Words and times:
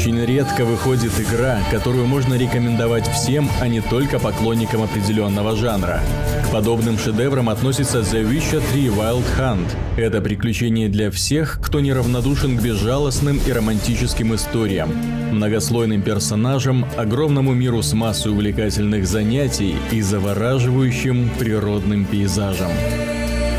Очень 0.00 0.24
редко 0.24 0.64
выходит 0.64 1.12
игра, 1.20 1.58
которую 1.70 2.06
можно 2.06 2.32
рекомендовать 2.32 3.06
всем, 3.06 3.50
а 3.60 3.68
не 3.68 3.82
только 3.82 4.18
поклонникам 4.18 4.82
определенного 4.82 5.54
жанра. 5.54 6.00
К 6.46 6.52
подобным 6.52 6.96
шедеврам 6.96 7.50
относится 7.50 7.98
The 7.98 8.26
Witcher 8.26 8.62
3 8.72 8.86
Wild 8.86 9.24
Hunt. 9.38 9.68
Это 9.98 10.22
приключение 10.22 10.88
для 10.88 11.10
всех, 11.10 11.60
кто 11.62 11.80
неравнодушен 11.80 12.56
к 12.56 12.62
безжалостным 12.62 13.42
и 13.46 13.52
романтическим 13.52 14.34
историям, 14.34 14.88
многослойным 15.32 16.00
персонажам, 16.00 16.86
огромному 16.96 17.52
миру 17.52 17.82
с 17.82 17.92
массой 17.92 18.32
увлекательных 18.32 19.06
занятий 19.06 19.74
и 19.92 20.00
завораживающим 20.00 21.28
природным 21.38 22.06
пейзажем. 22.06 22.70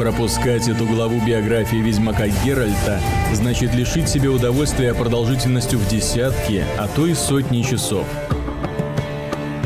Пропускать 0.02 0.68
эту 0.68 0.88
главу 0.88 1.24
биографии 1.24 1.76
Ведьмака 1.76 2.26
Геральта 2.44 3.00
значит 3.34 3.76
лишить 3.76 4.10
себя 4.10 4.32
удовольствия 4.32 4.96
продолжительностью 4.96 5.78
в 5.78 5.88
десятки, 5.88 6.66
а 6.80 6.88
то 6.88 7.06
и 7.06 7.14
сотни 7.14 7.62
часов. 7.62 8.08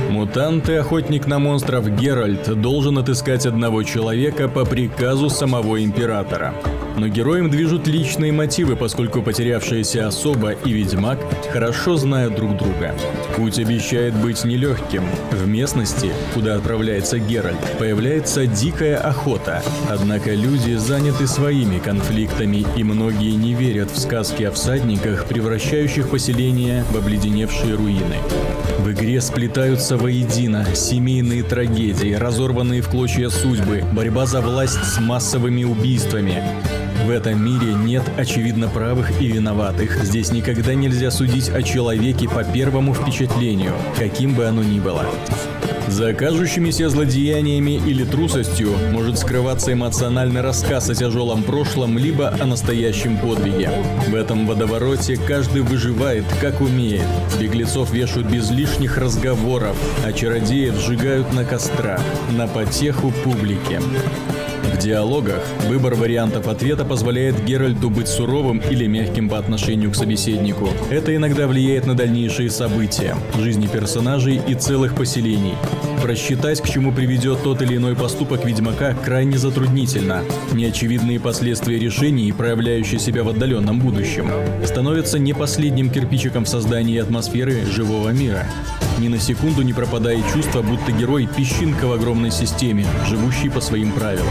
Мутант 0.09 0.67
и 0.67 0.73
охотник 0.73 1.25
на 1.25 1.39
монстров 1.39 1.87
Геральт 1.87 2.53
должен 2.59 2.97
отыскать 2.97 3.45
одного 3.45 3.83
человека 3.83 4.49
по 4.49 4.65
приказу 4.65 5.29
самого 5.29 5.81
императора. 5.81 6.53
Но 6.97 7.07
героям 7.07 7.49
движут 7.49 7.87
личные 7.87 8.31
мотивы, 8.31 8.75
поскольку 8.75 9.21
потерявшаяся 9.21 10.07
особа 10.07 10.51
и 10.51 10.71
ведьмак 10.71 11.19
хорошо 11.51 11.97
знают 11.97 12.35
друг 12.35 12.57
друга. 12.57 12.95
Путь 13.35 13.59
обещает 13.59 14.13
быть 14.13 14.45
нелегким. 14.45 15.03
В 15.31 15.45
местности, 15.45 16.11
куда 16.33 16.55
отправляется 16.55 17.19
Геральт, 17.19 17.59
появляется 17.77 18.47
дикая 18.47 18.97
охота. 18.97 19.61
Однако 19.89 20.33
люди 20.33 20.75
заняты 20.75 21.27
своими 21.27 21.79
конфликтами, 21.79 22.65
и 22.77 22.83
многие 22.83 23.35
не 23.35 23.53
верят 23.53 23.91
в 23.91 23.99
сказки 23.99 24.43
о 24.43 24.51
всадниках, 24.51 25.25
превращающих 25.25 26.09
поселения 26.09 26.85
в 26.91 26.97
обледеневшие 26.97 27.75
руины. 27.75 28.17
В 28.79 28.91
игре 28.91 29.19
сплетаются 29.19 29.97
воедино 29.97 30.65
семейные 30.73 31.43
трагедии, 31.43 32.13
разорванные 32.13 32.81
в 32.81 32.87
клочья 32.89 33.29
судьбы, 33.29 33.83
борьба 33.91 34.25
за 34.25 34.41
власть 34.41 34.83
с 34.83 34.99
массовыми 34.99 35.63
убийствами. 35.63 36.41
В 37.05 37.11
этом 37.11 37.39
мире 37.39 37.75
нет 37.75 38.01
очевидно 38.17 38.67
правых 38.67 39.21
и 39.21 39.27
виноватых. 39.27 40.03
Здесь 40.03 40.31
никогда 40.31 40.73
нельзя 40.73 41.11
судить 41.11 41.49
о 41.49 41.61
человеке 41.61 42.27
по 42.27 42.43
первому 42.43 42.95
впечатлению, 42.95 43.73
каким 43.95 44.33
бы 44.33 44.47
оно 44.47 44.63
ни 44.63 44.79
было. 44.79 45.05
За 45.87 46.15
кажущимися 46.15 46.89
злодеяниями 46.89 47.79
или 47.85 48.03
трусостью 48.03 48.71
может 48.91 49.19
скрываться 49.19 49.71
эмоциональный 49.71 50.41
рассказ 50.41 50.89
о 50.89 50.95
тяжелом 50.95 51.43
прошлом, 51.43 51.99
либо 51.99 52.29
о 52.39 52.45
настоящем 52.47 53.19
подвиге. 53.19 53.69
В 54.07 54.15
этом 54.15 54.47
водовороте 54.47 55.15
каждый 55.15 55.61
выживает, 55.61 56.25
как 56.41 56.59
умеет. 56.59 57.05
Беглецов 57.39 57.93
вешают 57.93 58.31
без 58.31 58.49
лишних 58.49 58.97
разговоров, 58.97 59.77
а 60.03 60.11
чародеев 60.11 60.73
сжигают 60.73 61.31
на 61.33 61.45
кострах, 61.45 62.01
на 62.31 62.47
потеху 62.47 63.13
публики. 63.23 63.79
В 64.73 64.77
диалогах 64.77 65.43
выбор 65.67 65.95
вариантов 65.95 66.47
ответа 66.47 66.85
позволяет 66.85 67.43
Геральду 67.45 67.89
быть 67.89 68.07
суровым 68.07 68.61
или 68.69 68.87
мягким 68.87 69.29
по 69.29 69.37
отношению 69.37 69.91
к 69.91 69.95
собеседнику. 69.95 70.69
Это 70.89 71.15
иногда 71.15 71.47
влияет 71.47 71.85
на 71.85 71.95
дальнейшие 71.95 72.49
события, 72.49 73.15
жизни 73.37 73.67
персонажей 73.67 74.41
и 74.47 74.55
целых 74.55 74.95
поселений. 74.95 75.55
Просчитать, 76.01 76.61
к 76.61 76.69
чему 76.69 76.91
приведет 76.91 77.41
тот 77.43 77.61
или 77.61 77.77
иной 77.77 77.95
поступок 77.95 78.45
Ведьмака, 78.45 78.93
крайне 78.93 79.37
затруднительно. 79.37 80.23
Неочевидные 80.51 81.19
последствия 81.19 81.79
решений, 81.79 82.31
проявляющие 82.31 82.99
себя 82.99 83.23
в 83.23 83.29
отдаленном 83.29 83.79
будущем, 83.79 84.29
становятся 84.63 85.17
не 85.17 85.33
последним 85.33 85.89
кирпичиком 85.89 86.45
в 86.45 86.49
создании 86.49 86.99
атмосферы 86.99 87.65
живого 87.65 88.09
мира. 88.09 88.45
Ни 88.99 89.07
на 89.07 89.19
секунду 89.19 89.61
не 89.61 89.73
пропадает 89.73 90.23
чувство, 90.33 90.61
будто 90.61 90.91
герой– 90.91 91.27
песчинка 91.37 91.85
в 91.85 91.91
огромной 91.91 92.31
системе, 92.31 92.85
живущий 93.09 93.49
по 93.49 93.59
своим 93.59 93.91
правилам. 93.91 94.27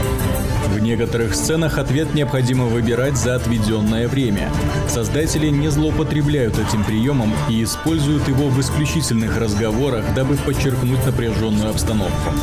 В 0.75 0.79
некоторых 0.79 1.35
сценах 1.35 1.77
ответ 1.77 2.13
необходимо 2.13 2.65
выбирать 2.65 3.15
за 3.15 3.35
отведенное 3.35 4.09
время. 4.09 4.51
Создатели 4.89 5.47
не 5.47 5.69
злоупотребляют 5.69 6.59
этим 6.59 6.83
приемом 6.83 7.33
и 7.49 7.63
используют 7.63 8.27
его 8.27 8.49
в 8.49 8.59
исключительных 8.59 9.37
разговорах, 9.37 10.03
дабы 10.13 10.35
подчеркнуть 10.35 11.03
напряженную 11.05 11.69
обстановку. 11.69 12.33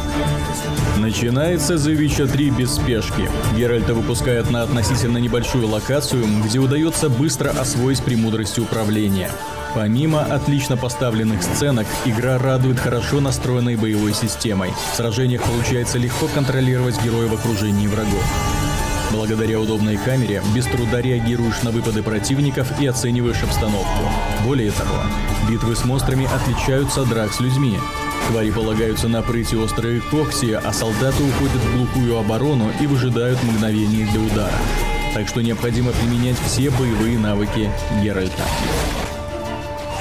Начинается 0.96 1.74
Witcher 1.74 2.26
3 2.26 2.50
без 2.52 2.72
спешки. 2.72 3.28
Геральта 3.54 3.92
выпускают 3.92 4.50
на 4.50 4.62
относительно 4.62 5.18
небольшую 5.18 5.68
локацию, 5.68 6.24
где 6.42 6.58
удается 6.58 7.10
быстро 7.10 7.50
освоить 7.50 8.02
премудрости 8.02 8.60
управления. 8.60 9.30
Помимо 9.74 10.20
отлично 10.20 10.76
поставленных 10.76 11.42
сценок, 11.42 11.86
игра 12.04 12.36
радует 12.36 12.78
хорошо 12.78 13.20
настроенной 13.20 13.76
боевой 13.76 14.12
системой. 14.12 14.70
В 14.92 14.96
сражениях 14.96 15.42
получается 15.42 15.96
легко 15.96 16.28
контролировать 16.28 17.02
героя 17.02 17.26
в 17.26 17.34
окружении 17.34 17.86
врагов. 17.86 18.22
Благодаря 19.12 19.58
удобной 19.58 19.96
камере 19.96 20.42
без 20.54 20.66
труда 20.66 21.00
реагируешь 21.00 21.62
на 21.62 21.70
выпады 21.70 22.02
противников 22.02 22.80
и 22.80 22.86
оцениваешь 22.86 23.42
обстановку. 23.42 24.02
Более 24.44 24.72
того, 24.72 24.98
битвы 25.48 25.74
с 25.74 25.84
монстрами 25.84 26.26
отличаются 26.26 27.02
от 27.02 27.08
драк 27.08 27.32
с 27.32 27.40
людьми. 27.40 27.78
Твари 28.28 28.50
полагаются 28.50 29.08
на 29.08 29.22
прыть 29.22 29.54
и 29.54 29.56
острые 29.56 30.00
когти, 30.00 30.52
а 30.52 30.72
солдаты 30.72 31.22
уходят 31.22 31.62
в 31.62 31.76
глухую 31.76 32.18
оборону 32.18 32.70
и 32.78 32.86
выжидают 32.86 33.42
мгновение 33.42 34.06
для 34.06 34.20
удара. 34.20 34.58
Так 35.14 35.28
что 35.28 35.40
необходимо 35.42 35.92
применять 35.92 36.38
все 36.46 36.70
боевые 36.70 37.18
навыки 37.18 37.70
Геральта. 38.02 38.44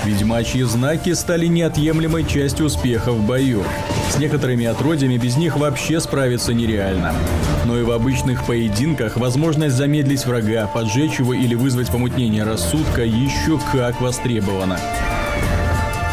Ведьмачьи 0.04 0.64
знаки 0.64 1.14
стали 1.14 1.46
неотъемлемой 1.46 2.26
частью 2.26 2.66
успеха 2.66 3.12
в 3.12 3.24
бою. 3.24 3.64
С 4.10 4.18
некоторыми 4.18 4.66
отродьями 4.66 5.18
без 5.18 5.38
них 5.38 5.58
вообще 5.58 6.00
справиться 6.00 6.54
нереально. 6.54 7.14
Но 7.66 7.78
и 7.78 7.84
в 7.84 7.92
обычных 7.92 8.46
поединках 8.48 9.18
возможность 9.18 9.76
замедлить 9.76 10.26
врага, 10.26 10.66
поджечь 10.66 11.20
его 11.20 11.36
или 11.36 11.54
вызвать 11.54 11.92
помутнение 11.92 12.44
рассудка 12.44 13.04
еще 13.04 13.60
как 13.72 14.02
востребована. 14.02 14.80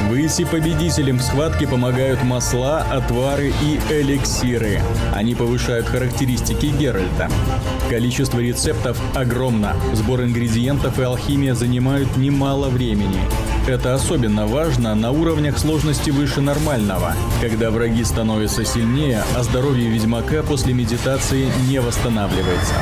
Выйти 0.09 0.45
победителем 0.45 1.19
в 1.19 1.23
схватке 1.23 1.67
помогают 1.67 2.23
масла, 2.23 2.83
отвары 2.91 3.53
и 3.63 3.79
эликсиры. 3.91 4.81
Они 5.15 5.35
повышают 5.35 5.87
характеристики 5.87 6.67
Геральта. 6.67 7.29
Количество 7.91 8.39
рецептов 8.39 8.99
огромно. 9.15 9.75
Сбор 9.95 10.23
ингредиентов 10.23 10.99
и 10.99 11.03
алхимия 11.03 11.55
занимают 11.55 12.17
немало 12.17 12.69
времени. 12.69 13.21
Это 13.69 13.95
особенно 13.95 14.47
важно 14.47 14.95
на 14.95 15.11
уровнях 15.11 15.59
сложности 15.59 16.09
выше 16.09 16.41
нормального, 16.41 17.13
когда 17.43 17.71
враги 17.71 18.03
становятся 18.03 18.65
сильнее, 18.65 19.23
а 19.37 19.43
здоровье 19.43 19.91
ведьмака 19.91 20.43
после 20.43 20.73
медитации 20.73 21.49
не 21.69 21.79
восстанавливается. 21.79 22.73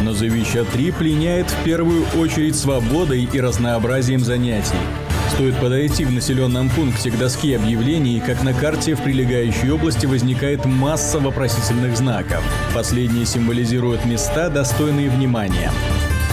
Но 0.00 0.12
Witcher 0.12 0.66
3 0.72 0.92
пленяет 0.92 1.50
в 1.50 1.62
первую 1.62 2.06
очередь 2.18 2.56
свободой 2.56 3.28
и 3.30 3.38
разнообразием 3.38 4.20
занятий. 4.20 4.78
Стоит 5.34 5.60
подойти 5.60 6.06
в 6.06 6.10
населенном 6.10 6.70
пункте 6.70 7.10
к 7.10 7.18
доске 7.18 7.56
объявлений, 7.56 8.22
как 8.24 8.42
на 8.42 8.54
карте 8.54 8.94
в 8.94 9.02
прилегающей 9.02 9.70
области 9.70 10.06
возникает 10.06 10.64
масса 10.64 11.18
вопросительных 11.18 11.98
знаков. 11.98 12.42
Последние 12.74 13.26
символизируют 13.26 14.06
места, 14.06 14.48
достойные 14.48 15.10
внимания. 15.10 15.70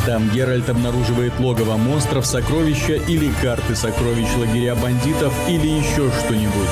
Там 0.06 0.30
Геральт 0.31 0.69
обнаруживает 0.69 1.40
логово 1.40 1.78
монстров, 1.78 2.25
сокровища 2.25 2.96
или 2.96 3.31
карты 3.41 3.74
сокровищ 3.74 4.28
лагеря 4.38 4.75
бандитов 4.75 5.34
или 5.47 5.68
еще 5.68 6.12
что-нибудь. 6.19 6.69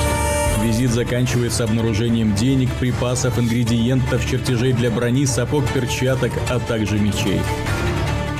Визит 0.62 0.90
заканчивается 0.90 1.64
обнаружением 1.64 2.34
денег, 2.34 2.70
припасов, 2.74 3.38
ингредиентов, 3.38 4.28
чертежей 4.30 4.74
для 4.74 4.90
брони, 4.90 5.24
сапог, 5.24 5.64
перчаток, 5.72 6.32
а 6.50 6.60
также 6.60 6.98
мечей. 6.98 7.40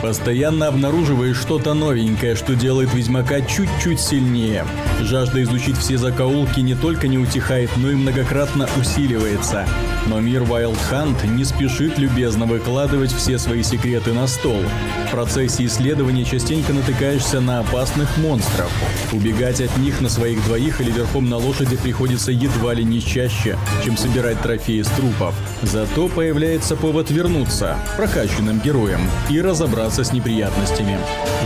Постоянно 0.02 0.66
обнаруживаешь 0.66 1.40
что-то 1.40 1.72
новенькое, 1.72 2.36
что 2.36 2.54
делает 2.54 2.92
Ведьмака 2.92 3.40
чуть-чуть 3.40 3.98
сильнее. 3.98 4.66
Жажда 5.02 5.42
изучить 5.42 5.76
все 5.76 5.98
закоулки 5.98 6.60
не 6.60 6.74
только 6.74 7.08
не 7.08 7.18
утихает, 7.18 7.70
но 7.76 7.90
и 7.90 7.94
многократно 7.94 8.68
усиливается. 8.80 9.66
Но 10.06 10.20
мир 10.20 10.42
Wild 10.42 10.78
Hunt 10.90 11.26
не 11.26 11.44
спешит 11.44 11.98
любезно 11.98 12.46
выкладывать 12.46 13.12
все 13.12 13.38
свои 13.38 13.62
секреты 13.62 14.12
на 14.12 14.26
стол. 14.26 14.62
В 15.08 15.10
процессе 15.10 15.66
исследования 15.66 16.24
частенько 16.24 16.72
натыкаешься 16.72 17.40
на 17.40 17.60
опасных 17.60 18.16
монстров. 18.18 18.70
Убегать 19.12 19.60
от 19.60 19.76
них 19.78 20.00
на 20.00 20.08
своих 20.08 20.42
двоих 20.44 20.80
или 20.80 20.90
верхом 20.90 21.28
на 21.28 21.36
лошади 21.36 21.76
приходится 21.76 22.32
едва 22.32 22.74
ли 22.74 22.84
не 22.84 23.00
чаще, 23.00 23.58
чем 23.84 23.96
собирать 23.96 24.40
трофеи 24.40 24.82
с 24.82 24.88
трупов. 24.88 25.34
Зато 25.62 26.08
появляется 26.08 26.76
повод 26.76 27.10
вернуться, 27.10 27.76
прокачанным 27.96 28.60
героем, 28.60 29.00
и 29.30 29.40
разобраться 29.40 30.04
с 30.04 30.12
неприятностями. 30.12 30.98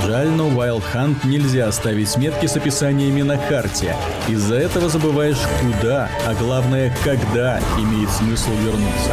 Жаль, 0.04 0.28
но 0.28 0.48
Wild 0.48 0.82
Hunt 0.94 1.26
нельзя 1.26 1.68
оставить 1.68 2.16
метки 2.16 2.46
с 2.46 2.56
описаниями 2.56 3.22
на 3.22 3.36
карте. 3.48 3.94
Из-за 4.28 4.56
этого 4.56 4.88
забываешь 4.88 5.40
куда, 5.60 6.08
а 6.26 6.34
главное 6.34 6.94
когда 7.04 7.60
имеет 7.78 8.10
смысл 8.10 8.50
вернуться. 8.64 9.12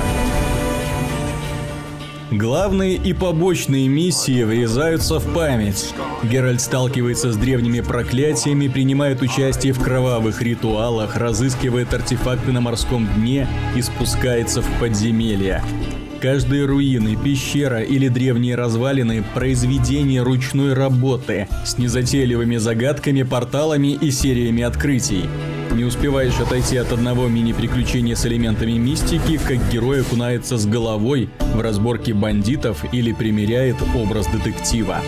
Главные 2.31 2.95
и 2.95 3.13
побочные 3.13 3.87
миссии 3.87 4.43
врезаются 4.43 5.19
в 5.19 5.33
память. 5.35 5.93
Геральт 6.23 6.61
сталкивается 6.61 7.31
с 7.31 7.37
древними 7.37 7.81
проклятиями, 7.81 8.67
принимает 8.67 9.21
участие 9.21 9.71
в 9.71 9.79
кровавых 9.79 10.41
ритуалах, 10.41 11.15
разыскивает 11.15 11.93
артефакты 11.93 12.51
на 12.51 12.59
морском 12.59 13.07
дне 13.15 13.47
и 13.75 13.83
спускается 13.83 14.63
в 14.63 14.79
подземелья. 14.79 15.63
Каждые 16.23 16.63
руины, 16.63 17.17
пещера 17.21 17.81
или 17.81 18.07
древние 18.07 18.55
развалины– 18.55 19.25
произведение 19.33 20.21
ручной 20.23 20.71
работы 20.71 21.49
с 21.65 21.77
незатейливыми 21.77 22.55
загадками, 22.55 23.23
порталами 23.23 23.89
и 23.89 24.09
сериями 24.09 24.63
открытий. 24.63 25.25
Не 25.73 25.83
успеваешь 25.83 26.39
отойти 26.39 26.77
от 26.77 26.93
одного 26.93 27.27
мини-приключения 27.27 28.15
с 28.15 28.25
элементами 28.25 28.71
мистики, 28.77 29.37
как 29.37 29.69
герой 29.69 29.99
окунается 29.99 30.57
с 30.57 30.65
головой 30.65 31.29
в 31.39 31.59
разборки 31.59 32.13
бандитов 32.13 32.85
или 32.93 33.11
примеряет 33.11 33.75
образ 33.93 34.25
детектива. 34.27 35.01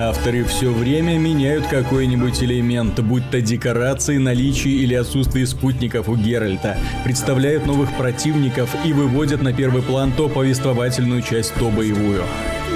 Авторы 0.00 0.44
все 0.44 0.70
время 0.70 1.18
меняют 1.18 1.66
какой-нибудь 1.66 2.40
элемент, 2.44 3.00
будь 3.00 3.28
то 3.30 3.40
декорации, 3.40 4.16
наличие 4.16 4.74
или 4.74 4.94
отсутствие 4.94 5.44
спутников 5.44 6.08
у 6.08 6.14
Геральта, 6.14 6.78
представляют 7.02 7.66
новых 7.66 7.92
противников 7.96 8.72
и 8.84 8.92
выводят 8.92 9.42
на 9.42 9.52
первый 9.52 9.82
план 9.82 10.12
то 10.16 10.28
повествовательную 10.28 11.22
часть, 11.22 11.52
то 11.54 11.70
боевую. 11.70 12.22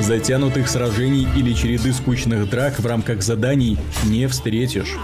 Затянутых 0.01 0.69
сражений 0.69 1.29
или 1.37 1.53
череды 1.53 1.93
скучных 1.93 2.51
драк 2.51 2.81
в 2.81 2.87
рамках 2.87 3.23
заданий 3.23 3.79
не 4.05 4.27
встретишь. 4.27 4.97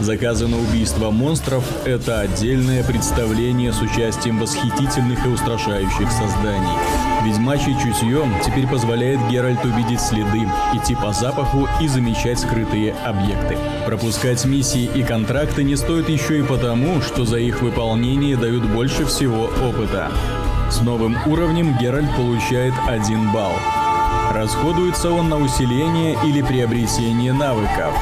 Заказы 0.00 0.46
на 0.46 0.58
убийство 0.58 1.10
монстров– 1.10 1.64
это 1.84 2.20
отдельное 2.20 2.84
представление 2.84 3.72
с 3.72 3.80
участием 3.80 4.38
восхитительных 4.38 5.26
и 5.26 5.28
устрашающих 5.28 6.08
созданий. 6.12 6.78
Ведьмачий 7.24 7.74
чутье 7.74 8.24
теперь 8.46 8.68
позволяет 8.68 9.18
Геральту 9.28 9.68
видеть 9.70 10.00
следы, 10.00 10.48
идти 10.72 10.94
по 10.94 11.12
запаху 11.12 11.68
и 11.80 11.88
замечать 11.88 12.38
скрытые 12.38 12.92
объекты. 13.04 13.58
Пропускать 13.86 14.44
миссии 14.44 14.88
и 14.94 15.02
контракты 15.02 15.64
не 15.64 15.74
стоит 15.74 16.08
еще 16.08 16.38
и 16.38 16.44
потому, 16.44 17.02
что 17.02 17.24
за 17.24 17.38
их 17.38 17.60
выполнение 17.60 18.36
дают 18.36 18.64
больше 18.66 19.04
всего 19.04 19.50
опыта. 19.68 20.12
С 20.70 20.80
новым 20.80 21.16
уровнем 21.26 21.76
Геральт 21.76 22.14
получает 22.14 22.74
1 22.86 23.32
балл. 23.32 23.52
Расходуется 24.32 25.10
он 25.10 25.28
на 25.28 25.38
усиление 25.38 26.16
или 26.24 26.40
приобретение 26.40 27.32
навыков. 27.32 27.94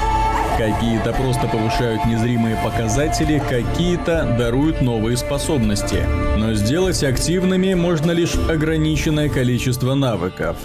Какие-то 0.57 1.13
просто 1.13 1.47
повышают 1.49 2.07
незримые 2.07 2.57
показатели, 2.57 3.43
какие-то 3.47 4.37
даруют 4.39 4.81
новые 4.81 5.19
способности. 5.19 6.03
Но 6.39 6.55
сделать 6.55 7.05
активными 7.05 7.75
можно 7.75 8.11
лишь 8.11 8.35
ограниченное 8.49 9.29
количество 9.29 9.93
навыков. 9.93 10.57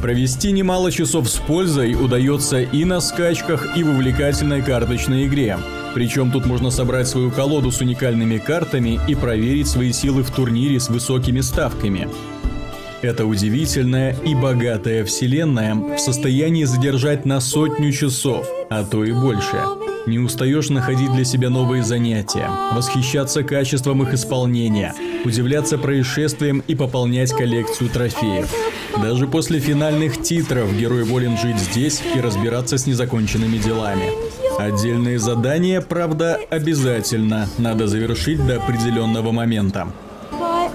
Провести 0.00 0.52
немало 0.52 0.90
часов 0.90 1.28
с 1.28 1.36
пользой 1.36 1.94
удается 1.94 2.60
и 2.60 2.84
на 2.86 3.00
скачках, 3.00 3.76
и 3.76 3.82
в 3.82 3.90
увлекательной 3.90 4.62
карточной 4.62 5.26
игре. 5.26 5.58
Причем 5.94 6.30
тут 6.30 6.46
можно 6.46 6.70
собрать 6.70 7.08
свою 7.08 7.30
колоду 7.30 7.70
с 7.70 7.80
уникальными 7.80 8.38
картами 8.38 9.00
и 9.06 9.14
проверить 9.14 9.68
свои 9.68 9.92
силы 9.92 10.22
в 10.22 10.30
турнире 10.30 10.80
с 10.80 10.88
высокими 10.88 11.40
ставками. 11.40 12.08
Это 13.02 13.26
удивительная 13.26 14.16
и 14.24 14.34
богатая 14.34 15.04
вселенная 15.04 15.74
в 15.74 15.98
состоянии 15.98 16.64
задержать 16.64 17.26
на 17.26 17.40
сотню 17.40 17.92
часов, 17.92 18.48
а 18.70 18.84
то 18.84 19.04
и 19.04 19.12
больше. 19.12 19.60
Не 20.06 20.18
устаешь 20.18 20.70
находить 20.70 21.12
для 21.12 21.24
себя 21.24 21.50
новые 21.50 21.82
занятия, 21.82 22.48
восхищаться 22.72 23.42
качеством 23.42 24.02
их 24.02 24.14
исполнения, 24.14 24.94
удивляться 25.24 25.78
происшествиям 25.78 26.62
и 26.66 26.74
пополнять 26.74 27.32
коллекцию 27.32 27.90
трофеев. 27.90 28.48
Даже 29.02 29.26
после 29.26 29.58
финальных 29.58 30.22
титров 30.22 30.72
герой 30.74 31.04
волен 31.04 31.36
жить 31.36 31.58
здесь 31.58 32.00
и 32.14 32.20
разбираться 32.20 32.78
с 32.78 32.86
незаконченными 32.86 33.58
делами. 33.58 34.10
Отдельные 34.58 35.18
задания, 35.18 35.82
правда, 35.82 36.40
обязательно 36.48 37.48
надо 37.58 37.88
завершить 37.88 38.44
до 38.46 38.56
определенного 38.56 39.32
момента. 39.32 39.88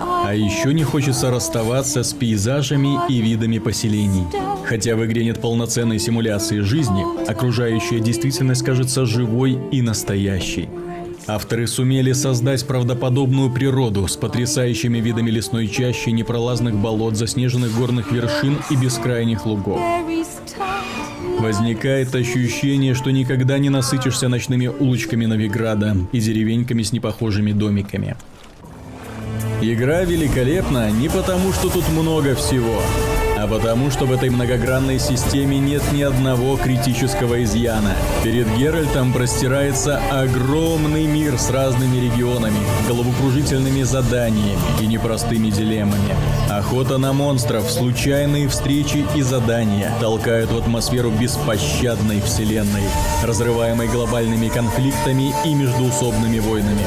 А 0.01 0.33
еще 0.33 0.73
не 0.73 0.83
хочется 0.83 1.29
расставаться 1.29 2.03
с 2.03 2.13
пейзажами 2.13 2.99
и 3.09 3.21
видами 3.21 3.59
поселений. 3.59 4.25
Хотя 4.65 4.95
в 4.95 5.05
игре 5.05 5.25
нет 5.25 5.39
полноценной 5.39 5.99
симуляции 5.99 6.59
жизни, 6.59 7.05
окружающая 7.29 7.99
действительность 7.99 8.63
кажется 8.63 9.05
живой 9.05 9.59
и 9.71 9.81
настоящей. 9.81 10.69
Авторы 11.27 11.67
сумели 11.67 12.13
создать 12.13 12.65
правдоподобную 12.65 13.51
природу 13.51 14.07
с 14.07 14.17
потрясающими 14.17 14.97
видами 14.97 15.29
лесной 15.29 15.67
чащи, 15.67 16.11
непролазных 16.11 16.75
болот, 16.75 17.15
заснеженных 17.15 17.75
горных 17.77 18.11
вершин 18.11 18.57
и 18.69 18.75
бескрайних 18.75 19.45
лугов. 19.45 19.79
Возникает 21.39 22.13
ощущение, 22.15 22.95
что 22.95 23.11
никогда 23.11 23.57
не 23.59 23.69
насытишься 23.69 24.27
ночными 24.29 24.67
улочками 24.67 25.25
Новиграда 25.25 25.95
и 26.11 26.19
деревеньками 26.19 26.83
с 26.83 26.91
непохожими 26.91 27.51
домиками. 27.51 28.15
Игра 29.63 30.01
великолепна 30.05 30.89
не 30.89 31.07
потому, 31.07 31.53
что 31.53 31.69
тут 31.69 31.87
много 31.89 32.33
всего, 32.33 32.81
а 33.37 33.45
потому 33.47 33.91
что 33.91 34.05
в 34.05 34.11
этой 34.11 34.31
многогранной 34.31 34.97
системе 34.97 35.59
нет 35.59 35.83
ни 35.93 36.01
одного 36.01 36.57
критического 36.57 37.43
изъяна. 37.43 37.93
Перед 38.23 38.51
Геральтом 38.57 39.13
простирается 39.13 40.01
огромный 40.09 41.05
мир 41.05 41.37
с 41.37 41.51
разными 41.51 41.97
регионами, 41.97 42.57
головокружительными 42.87 43.83
заданиями 43.83 44.57
и 44.81 44.87
непростыми 44.87 45.51
дилеммами. 45.51 46.15
Охота 46.49 46.97
на 46.97 47.13
монстров, 47.13 47.69
случайные 47.69 48.47
встречи 48.47 49.05
и 49.15 49.21
задания 49.21 49.93
толкают 49.99 50.51
в 50.51 50.57
атмосферу 50.57 51.11
беспощадной 51.11 52.19
вселенной, 52.21 52.89
разрываемой 53.23 53.87
глобальными 53.87 54.47
конфликтами 54.47 55.35
и 55.45 55.53
междуусобными 55.53 56.39
войнами. 56.39 56.85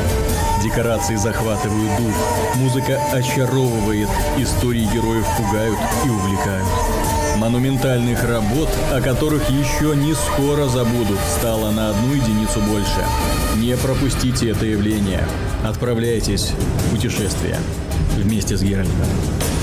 Декорации 0.64 1.16
захватывают 1.16 1.90
дух, 1.98 2.14
музыка 2.54 2.98
очаровывает, 3.12 4.08
истории 4.38 4.88
героев 4.94 5.26
пугают 5.36 5.78
и 6.06 6.08
увлекают. 6.08 6.66
Монументальных 7.36 8.24
работ, 8.24 8.70
о 8.90 9.02
которых 9.02 9.50
еще 9.50 9.94
не 9.94 10.14
скоро 10.14 10.66
забудут, 10.66 11.18
стало 11.38 11.70
на 11.70 11.90
одну 11.90 12.14
единицу 12.14 12.62
больше. 12.62 13.04
Не 13.56 13.76
пропустите 13.76 14.48
это 14.48 14.64
явление. 14.64 15.28
Отправляйтесь 15.66 16.52
в 16.86 16.90
путешествие 16.92 17.58
вместе 18.16 18.56
с 18.56 18.62
Геральтом. 18.62 19.53